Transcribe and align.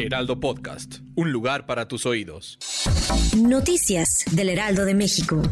Heraldo 0.00 0.40
Podcast, 0.40 1.00
un 1.14 1.30
lugar 1.30 1.66
para 1.66 1.86
tus 1.86 2.06
oídos. 2.06 2.58
Noticias 3.36 4.24
del 4.30 4.48
Heraldo 4.48 4.86
de 4.86 4.94
México. 4.94 5.42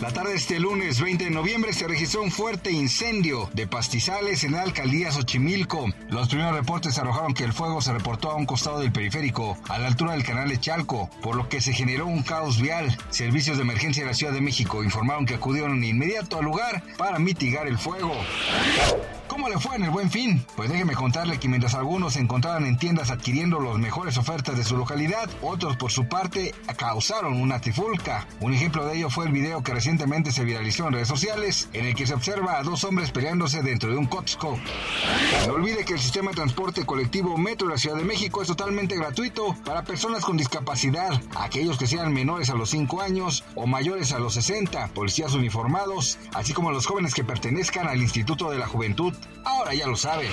La 0.00 0.10
tarde 0.10 0.30
de 0.30 0.36
este 0.36 0.58
lunes 0.58 1.00
20 1.00 1.24
de 1.24 1.30
noviembre 1.30 1.72
se 1.72 1.86
registró 1.86 2.22
un 2.22 2.30
fuerte 2.30 2.72
incendio 2.72 3.48
de 3.52 3.66
pastizales 3.66 4.42
en 4.44 4.52
la 4.52 4.62
alcaldía 4.62 5.12
Xochimilco. 5.12 5.92
Los 6.08 6.28
primeros 6.28 6.54
reportes 6.54 6.98
arrojaron 6.98 7.34
que 7.34 7.44
el 7.44 7.52
fuego 7.52 7.80
se 7.80 7.92
reportó 7.92 8.30
a 8.30 8.34
un 8.34 8.46
costado 8.46 8.80
del 8.80 8.92
periférico, 8.92 9.56
a 9.68 9.78
la 9.78 9.86
altura 9.86 10.12
del 10.12 10.24
canal 10.24 10.48
de 10.48 10.58
Chalco, 10.58 11.10
por 11.22 11.36
lo 11.36 11.48
que 11.48 11.60
se 11.60 11.74
generó 11.74 12.06
un 12.06 12.22
caos 12.22 12.60
vial. 12.60 12.96
Servicios 13.10 13.58
de 13.58 13.62
emergencia 13.62 14.02
de 14.02 14.08
la 14.08 14.14
Ciudad 14.14 14.32
de 14.32 14.40
México 14.40 14.82
informaron 14.82 15.26
que 15.26 15.34
acudieron 15.34 15.80
de 15.80 15.88
inmediato 15.88 16.38
al 16.38 16.46
lugar 16.46 16.82
para 16.96 17.18
mitigar 17.18 17.68
el 17.68 17.78
fuego. 17.78 18.14
¿Cómo 19.40 19.54
le 19.54 19.58
fue 19.58 19.76
en 19.76 19.84
el 19.84 19.90
buen 19.90 20.10
fin? 20.10 20.44
Pues 20.54 20.68
déjeme 20.68 20.92
contarle 20.92 21.40
que 21.40 21.48
mientras 21.48 21.72
algunos 21.72 22.12
se 22.12 22.20
encontraban 22.20 22.66
en 22.66 22.76
tiendas 22.76 23.10
adquiriendo 23.10 23.58
las 23.58 23.78
mejores 23.78 24.18
ofertas 24.18 24.54
de 24.58 24.64
su 24.64 24.76
localidad, 24.76 25.30
otros 25.40 25.78
por 25.78 25.90
su 25.90 26.06
parte 26.06 26.54
causaron 26.76 27.40
una 27.40 27.58
trifulca. 27.58 28.28
Un 28.40 28.52
ejemplo 28.52 28.84
de 28.84 28.98
ello 28.98 29.08
fue 29.08 29.24
el 29.24 29.32
video 29.32 29.62
que 29.62 29.72
recientemente 29.72 30.30
se 30.30 30.44
viralizó 30.44 30.86
en 30.86 30.92
redes 30.92 31.08
sociales, 31.08 31.70
en 31.72 31.86
el 31.86 31.94
que 31.94 32.06
se 32.06 32.12
observa 32.12 32.58
a 32.58 32.62
dos 32.62 32.84
hombres 32.84 33.12
peleándose 33.12 33.62
dentro 33.62 33.90
de 33.90 33.96
un 33.96 34.04
Costco. 34.04 34.58
No 35.46 35.54
olvide 35.54 35.86
que 35.86 35.94
el 35.94 36.00
sistema 36.00 36.32
de 36.32 36.36
transporte 36.36 36.84
colectivo 36.84 37.38
Metro 37.38 37.66
de 37.66 37.74
la 37.74 37.80
Ciudad 37.80 37.96
de 37.96 38.04
México 38.04 38.42
es 38.42 38.48
totalmente 38.48 38.94
gratuito 38.94 39.56
para 39.64 39.84
personas 39.84 40.22
con 40.22 40.36
discapacidad, 40.36 41.18
aquellos 41.38 41.78
que 41.78 41.86
sean 41.86 42.12
menores 42.12 42.50
a 42.50 42.54
los 42.56 42.68
5 42.68 43.00
años 43.00 43.42
o 43.54 43.66
mayores 43.66 44.12
a 44.12 44.18
los 44.18 44.34
60, 44.34 44.88
policías 44.88 45.32
uniformados, 45.32 46.18
así 46.34 46.52
como 46.52 46.72
los 46.72 46.84
jóvenes 46.84 47.14
que 47.14 47.24
pertenezcan 47.24 47.88
al 47.88 48.02
Instituto 48.02 48.50
de 48.50 48.58
la 48.58 48.66
Juventud 48.66 49.14
Ahora 49.44 49.74
ya 49.74 49.86
lo 49.86 49.96
sabe. 49.96 50.28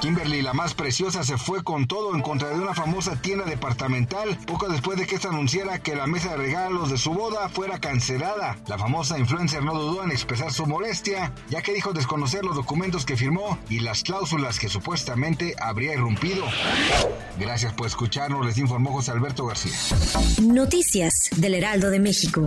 Kimberly, 0.00 0.42
la 0.42 0.52
más 0.52 0.74
preciosa, 0.74 1.24
se 1.24 1.36
fue 1.36 1.62
con 1.62 1.86
todo 1.86 2.14
en 2.14 2.22
contra 2.22 2.48
de 2.48 2.60
una 2.60 2.74
famosa 2.74 3.20
tienda 3.20 3.44
departamental 3.44 4.38
poco 4.46 4.68
después 4.68 4.98
de 4.98 5.06
que 5.06 5.14
esta 5.14 5.28
anunciara 5.28 5.78
que 5.78 5.94
la 5.94 6.06
mesa 6.06 6.30
de 6.30 6.36
regalos 6.36 6.90
de 6.90 6.98
su 6.98 7.12
boda 7.12 7.48
fuera 7.48 7.78
cancelada. 7.78 8.58
La 8.66 8.78
famosa 8.78 9.18
influencer 9.18 9.62
no 9.62 9.74
dudó 9.74 10.04
en 10.04 10.10
expresar 10.10 10.52
su 10.52 10.66
molestia, 10.66 11.32
ya 11.48 11.62
que 11.62 11.72
dijo 11.72 11.92
desconocer 11.92 12.44
los 12.44 12.56
documentos 12.56 13.04
que 13.04 13.16
firmó 13.16 13.58
y 13.68 13.80
las 13.80 14.02
cláusulas 14.02 14.58
que 14.58 14.68
supuestamente 14.68 15.54
habría 15.60 15.94
irrumpido. 15.94 16.44
Gracias 17.38 17.72
por 17.72 17.86
escucharnos, 17.86 18.44
les 18.46 18.58
informó 18.58 18.92
José 18.92 19.12
Alberto 19.12 19.46
García. 19.46 19.72
Noticias 20.42 21.30
del 21.36 21.54
Heraldo 21.54 21.90
de 21.90 22.00
México. 22.00 22.46